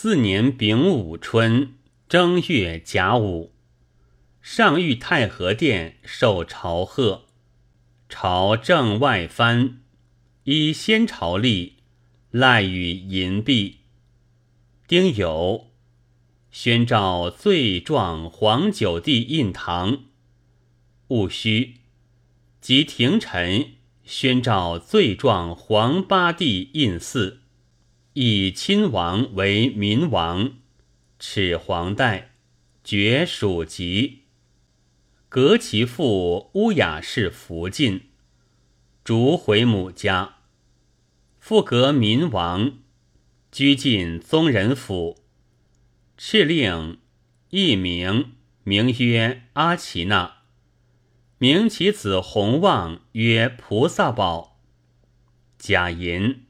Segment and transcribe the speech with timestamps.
[0.00, 1.74] 四年丙午春
[2.08, 3.52] 正月甲午，
[4.40, 7.24] 上御太和殿受朝贺，
[8.08, 9.80] 朝正外藩，
[10.44, 11.78] 依先朝例，
[12.30, 13.78] 赖与银币。
[14.86, 15.64] 丁酉，
[16.52, 20.04] 宣召罪状黄九帝印堂。
[21.08, 21.80] 戊戌，
[22.60, 23.72] 即廷臣
[24.04, 27.40] 宣召罪状黄八帝印寺。
[28.20, 30.54] 以亲王为民王，
[31.20, 32.32] 敕皇代，
[32.82, 34.24] 爵属籍。
[35.28, 38.06] 革其父乌雅氏福晋，
[39.04, 40.38] 逐回母家。
[41.38, 42.78] 复革民王，
[43.52, 45.18] 居晋宗人府。
[46.18, 46.98] 敕令
[47.50, 48.32] 一名，
[48.64, 50.38] 名曰阿奇那。
[51.38, 54.58] 名其子弘旺曰菩萨宝。
[55.56, 56.47] 贾银。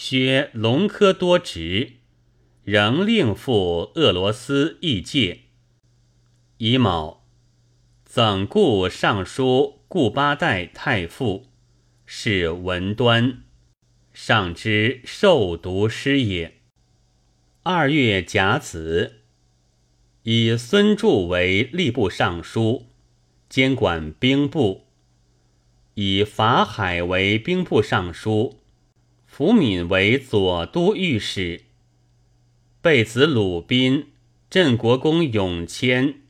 [0.00, 1.94] 薛隆科多职，
[2.62, 5.40] 仍令赴俄罗斯议界。
[6.58, 7.24] 乙卯，
[8.04, 11.46] 赠顾尚书顾八代太傅，
[12.06, 13.42] 是文端，
[14.12, 16.60] 上之受读师也。
[17.64, 19.22] 二月甲子，
[20.22, 22.86] 以孙柱为吏部尚书，
[23.48, 24.84] 监管兵部；
[25.94, 28.60] 以法海为兵部尚书。
[29.28, 31.60] 福敏为左都御史，
[32.82, 34.08] 贝子鲁宾、
[34.50, 36.22] 镇国公永谦，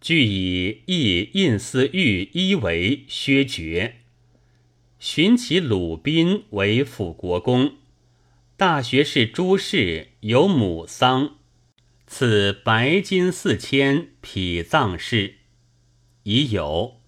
[0.00, 3.98] 俱以义印司御医为削爵。
[4.98, 7.74] 寻其鲁宾为辅国公，
[8.56, 11.36] 大学士朱氏有母丧，
[12.08, 15.34] 赐白金四千匹葬事。
[16.24, 17.00] 已有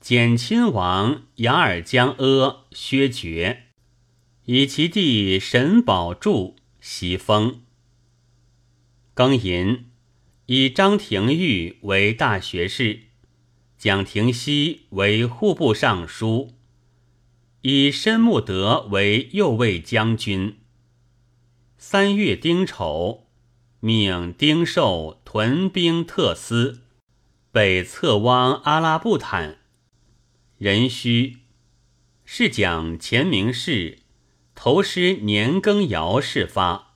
[0.00, 3.69] 简亲王雅尔江阿削爵。
[4.52, 7.62] 以其弟沈宝柱袭封。
[9.14, 9.92] 庚寅，
[10.46, 13.02] 以张廷玉为大学士，
[13.78, 16.56] 蒋廷锡为户部尚书，
[17.60, 20.56] 以申穆德为右卫将军。
[21.78, 23.28] 三月丁丑，
[23.78, 26.82] 命丁寿屯兵特司，
[27.52, 29.58] 北侧汪阿拉布坦。
[30.58, 31.36] 壬戌，
[32.24, 33.99] 是讲前明士。
[34.62, 36.92] 头师年羹尧事发，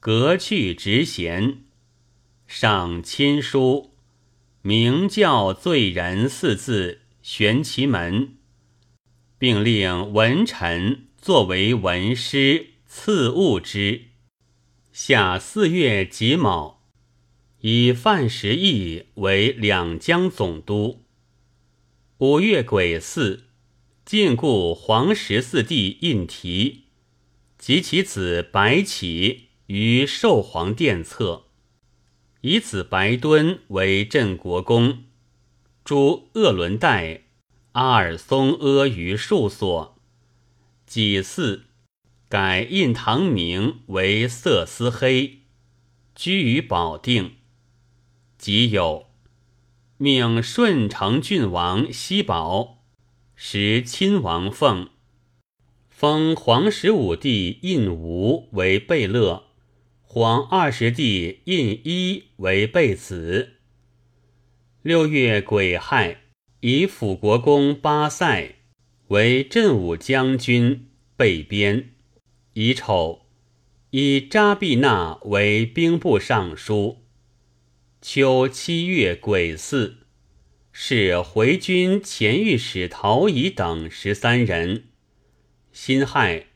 [0.00, 1.58] 革去职衔，
[2.46, 3.92] 上亲书，
[4.62, 8.38] 明教罪人四字悬其门，
[9.36, 14.04] 并令文臣作为文师赐物之。
[14.90, 16.82] 下四月己卯，
[17.60, 21.02] 以范时义为两江总督。
[22.16, 23.42] 五月癸巳，
[24.06, 26.84] 禁锢黄十四帝印题。
[27.66, 31.46] 及其子白起于寿皇殿侧，
[32.42, 35.02] 以子白敦为镇国公，
[35.84, 37.24] 诸鄂伦代、
[37.72, 39.98] 阿尔松阿于数所。
[40.86, 41.64] 己巳，
[42.28, 45.40] 改印堂名为色思黑，
[46.14, 47.32] 居于保定。
[48.38, 49.06] 己酉，
[49.96, 52.84] 命顺承郡王西宝，
[53.34, 54.88] 时亲王凤。
[55.98, 59.44] 封皇十五帝胤吴为贝勒，
[60.02, 63.54] 皇二十帝胤一为贝子。
[64.82, 66.24] 六月癸亥，
[66.60, 68.56] 以辅国公巴塞
[69.08, 71.94] 为镇武将军，备边。
[72.52, 73.22] 乙丑，
[73.88, 77.06] 以扎必那为兵部尚书。
[78.02, 79.94] 秋七月癸巳，
[80.70, 84.88] 是回军前御史陶乙等十三人。
[85.78, 86.46] 辛亥，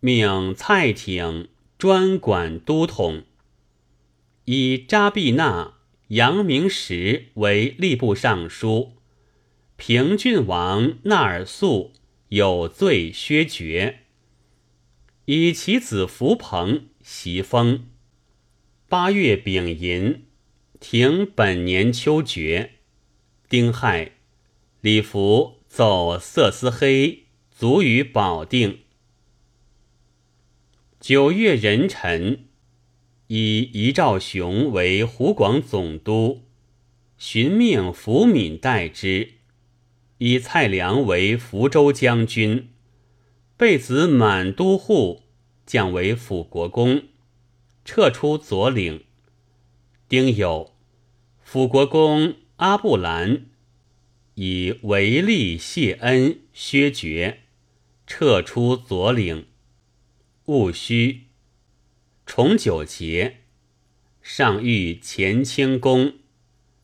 [0.00, 1.48] 命蔡挺
[1.78, 3.22] 专管都统，
[4.46, 5.74] 以扎必那、
[6.08, 8.96] 杨明实为吏部尚书。
[9.76, 11.92] 平郡王纳尔肃
[12.30, 14.00] 有罪削爵，
[15.26, 17.86] 以其子福鹏袭封。
[18.88, 20.24] 八月丙寅，
[20.80, 22.72] 停本年秋决。
[23.48, 24.16] 丁亥，
[24.80, 27.27] 李福奏色思黑。
[27.58, 28.82] 卒于保定。
[31.00, 32.44] 九月壬辰，
[33.26, 36.44] 以遗兆雄为湖广总督，
[37.16, 39.30] 寻命福敏代之；
[40.18, 42.68] 以蔡良为福州将军，
[43.56, 45.24] 备子满都护
[45.66, 47.02] 降为辅国公，
[47.84, 49.02] 撤出左领。
[50.08, 50.70] 丁酉，
[51.42, 53.46] 辅国公阿布兰
[54.34, 57.40] 以为利谢恩削爵。
[58.08, 59.48] 撤出左领。
[60.46, 61.26] 戊戌，
[62.24, 63.42] 重九节，
[64.22, 66.14] 上御乾清宫，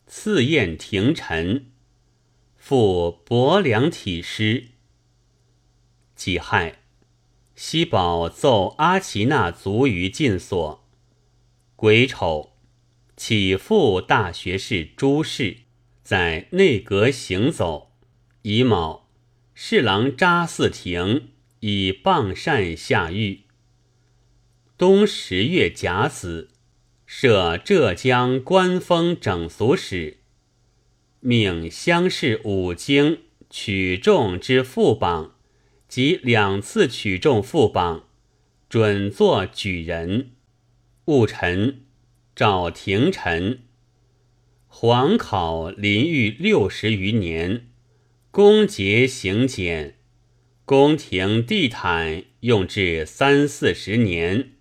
[0.06, 1.72] 赐宴廷臣，
[2.58, 4.68] 复博良体诗。
[6.14, 6.82] 己亥，
[7.56, 10.86] 西宝奏阿奇那卒于禁所。
[11.74, 12.52] 癸丑，
[13.16, 15.56] 起复大学士朱氏
[16.02, 17.92] 在内阁行走。
[18.42, 19.03] 乙卯，
[19.56, 21.28] 侍郎查嗣庭
[21.60, 23.42] 以傍善下狱。
[24.76, 26.50] 冬十月甲子，
[27.06, 30.18] 设浙江官封整俗使，
[31.20, 35.36] 命乡试五经取中之副榜
[35.86, 38.08] 及两次取中副榜，
[38.68, 40.32] 准作举人。
[41.04, 41.84] 戊辰，
[42.34, 43.60] 召廷臣。
[44.66, 47.68] 皇考临御六十余年，
[48.34, 49.94] 宫节行简，
[50.64, 54.54] 宫廷地毯用至三四十年。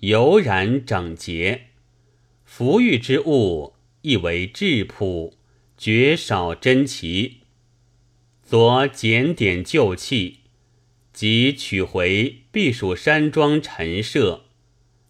[0.00, 1.66] 油然整洁，
[2.44, 5.34] 服御之物亦为质朴，
[5.78, 7.42] 绝少珍奇。
[8.42, 10.38] 昨检点旧器，
[11.12, 14.46] 即取回避暑山庄陈设，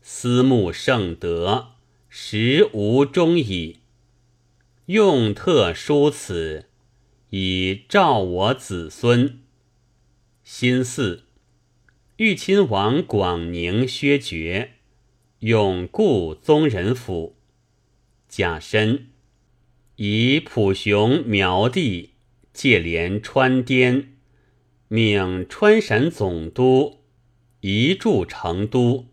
[0.03, 1.69] 思慕圣德，
[2.11, 3.79] 实无终矣。
[4.85, 6.67] 用特书此，
[7.31, 9.41] 以照我子孙。
[10.43, 11.25] 新四，
[12.17, 14.73] 豫亲王广宁削爵。
[15.41, 17.37] 永固宗人府，
[18.29, 19.07] 甲申，
[19.97, 22.11] 以普雄苗地
[22.53, 24.17] 界连川滇，
[24.89, 26.99] 命川陕总督
[27.61, 29.07] 移驻成都，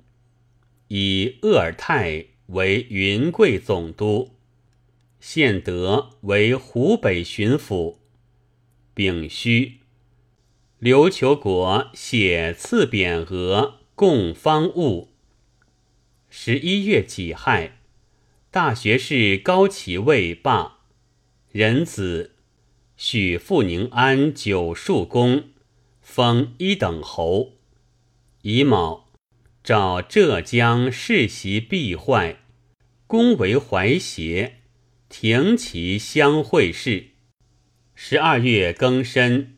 [0.90, 4.31] 以鄂尔泰为云贵总督，
[5.22, 8.00] 献德为湖北巡抚。
[8.98, 9.82] 丙戌，
[10.82, 15.10] 琉球国写赐匾额供方物。
[16.32, 17.78] 十一月己亥，
[18.50, 20.80] 大学士高其位罢，
[21.52, 22.32] 仁子
[22.96, 25.50] 许富宁安九树公，
[26.02, 27.54] 封一等侯。
[28.42, 29.12] 乙卯，
[29.64, 32.40] 召浙江世袭必坏，
[33.06, 34.56] 公为怀协，
[35.08, 37.10] 停其相会事。
[38.00, 39.58] 十二月庚申，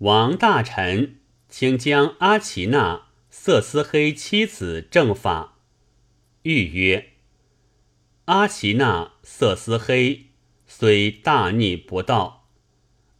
[0.00, 5.56] 王大臣请将阿奇那、瑟斯黑妻子正法。
[6.42, 7.12] 谕曰
[8.26, 10.26] ：“阿奇那、瑟斯黑
[10.66, 12.50] 虽大逆不道，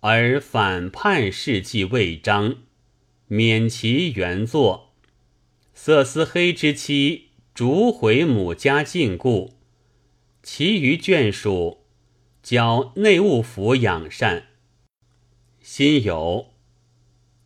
[0.00, 2.56] 而反叛事迹未彰，
[3.28, 4.92] 免其原作。
[5.72, 9.52] 瑟斯黑之妻逐回母家禁锢，
[10.42, 11.85] 其余眷属
[12.48, 14.44] 交内务府养善。
[15.60, 16.50] 辛酉，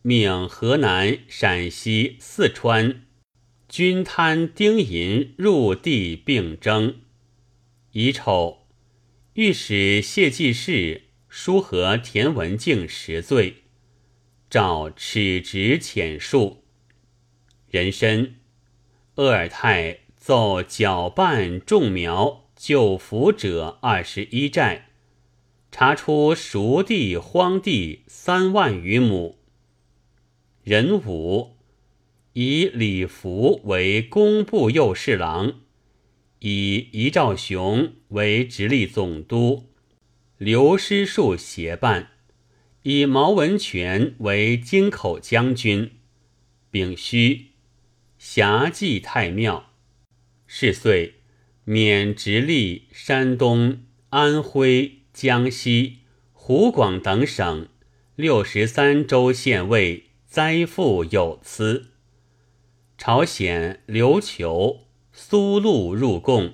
[0.03, 3.01] 命河南、陕西、四川。”
[3.67, 6.99] 均贪丁银入地并征，
[7.93, 8.67] 乙丑，
[9.33, 13.63] 御史谢济世书和田文镜十罪，
[14.51, 16.57] 诏耻职遣恕。
[17.71, 18.35] 人参，
[19.15, 24.89] 鄂尔泰奏搅拌种苗救福者二十一寨，
[25.71, 29.39] 查出熟地荒地三万余亩。
[30.63, 31.57] 壬午。
[32.33, 35.59] 以李福为工部右侍郎，
[36.39, 39.69] 以遗兆雄为直隶总督，
[40.37, 42.11] 刘师树协办，
[42.83, 45.91] 以毛文权为京口将军。
[46.69, 47.47] 丙戌，
[48.17, 49.73] 辖祭太庙。
[50.47, 51.15] 是岁，
[51.65, 55.99] 免直隶、山东、安徽、江西、
[56.31, 57.67] 湖广等省
[58.15, 61.87] 六十三州县尉，灾赋有司。
[62.97, 66.53] 朝鲜、琉球、苏禄入贡。